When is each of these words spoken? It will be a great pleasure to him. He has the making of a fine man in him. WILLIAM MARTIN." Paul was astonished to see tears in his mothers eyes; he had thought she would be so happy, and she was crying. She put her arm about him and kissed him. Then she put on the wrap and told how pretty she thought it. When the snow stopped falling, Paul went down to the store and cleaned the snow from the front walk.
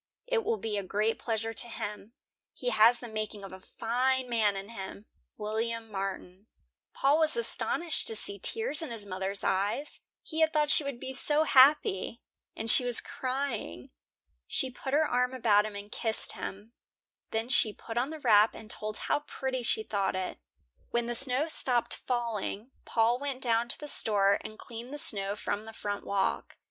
It 0.25 0.43
will 0.43 0.57
be 0.57 0.77
a 0.79 0.83
great 0.83 1.19
pleasure 1.19 1.53
to 1.53 1.67
him. 1.67 2.13
He 2.55 2.71
has 2.71 2.97
the 2.97 3.07
making 3.07 3.43
of 3.43 3.53
a 3.53 3.59
fine 3.59 4.27
man 4.27 4.55
in 4.55 4.69
him. 4.69 5.05
WILLIAM 5.37 5.91
MARTIN." 5.91 6.47
Paul 6.91 7.19
was 7.19 7.37
astonished 7.37 8.07
to 8.07 8.15
see 8.15 8.39
tears 8.39 8.81
in 8.81 8.89
his 8.89 9.05
mothers 9.05 9.43
eyes; 9.43 9.99
he 10.23 10.39
had 10.39 10.51
thought 10.51 10.71
she 10.71 10.83
would 10.83 10.99
be 10.99 11.13
so 11.13 11.43
happy, 11.43 12.23
and 12.55 12.67
she 12.67 12.83
was 12.83 12.99
crying. 12.99 13.91
She 14.47 14.71
put 14.71 14.93
her 14.95 15.05
arm 15.05 15.35
about 15.35 15.67
him 15.67 15.75
and 15.75 15.91
kissed 15.91 16.31
him. 16.31 16.73
Then 17.29 17.47
she 17.47 17.71
put 17.71 17.95
on 17.95 18.09
the 18.09 18.19
wrap 18.19 18.55
and 18.55 18.71
told 18.71 18.97
how 18.97 19.19
pretty 19.27 19.61
she 19.61 19.83
thought 19.83 20.15
it. 20.15 20.39
When 20.89 21.05
the 21.05 21.13
snow 21.13 21.47
stopped 21.47 21.93
falling, 21.93 22.71
Paul 22.85 23.19
went 23.19 23.43
down 23.43 23.69
to 23.69 23.77
the 23.79 23.87
store 23.87 24.39
and 24.43 24.57
cleaned 24.57 24.91
the 24.91 24.97
snow 24.97 25.35
from 25.35 25.65
the 25.65 25.73
front 25.73 26.03
walk. 26.03 26.57